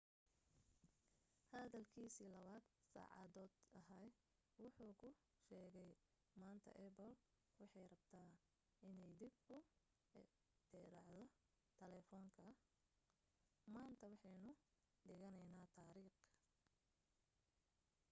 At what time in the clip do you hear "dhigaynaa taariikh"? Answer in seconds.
15.09-16.19